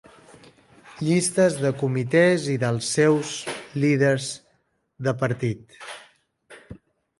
Llistes 1.07 1.57
de 1.65 1.71
comitès 1.81 2.47
i 2.55 2.57
dels 2.65 2.89
seus 2.97 3.35
líders 3.85 4.33
de 5.09 5.17
partit. 5.23 5.81